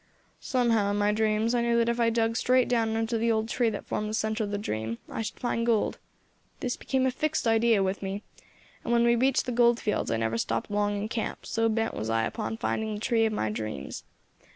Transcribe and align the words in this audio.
"Somehow, 0.39 0.89
in 0.89 0.97
my 0.97 1.11
dreams, 1.11 1.53
I 1.53 1.61
knew 1.61 1.77
that 1.77 1.87
if 1.87 1.99
I 1.99 2.09
dug 2.09 2.35
straight 2.35 2.67
down 2.67 2.95
under 2.97 3.19
the 3.19 3.31
old 3.31 3.47
tree 3.47 3.69
that 3.69 3.85
formed 3.85 4.09
the 4.09 4.15
centre 4.15 4.43
of 4.43 4.49
the 4.49 4.57
dream 4.57 4.97
I 5.07 5.21
should 5.21 5.39
find 5.39 5.63
gold. 5.63 5.99
This 6.59 6.75
became 6.75 7.05
a 7.05 7.11
fixed 7.11 7.45
idea 7.45 7.83
with 7.83 8.01
me, 8.01 8.23
and 8.83 8.91
when 8.91 9.03
we 9.03 9.15
reached 9.15 9.45
the 9.45 9.51
gold 9.51 9.79
fields 9.79 10.09
I 10.09 10.17
never 10.17 10.39
stopped 10.39 10.71
long 10.71 10.97
in 10.97 11.07
camp, 11.07 11.45
so 11.45 11.69
bent 11.69 11.93
was 11.93 12.09
I 12.09 12.23
upon 12.23 12.57
finding 12.57 12.95
the 12.95 12.99
tree 12.99 13.27
of 13.27 13.33
my 13.33 13.51
dreams. 13.51 14.03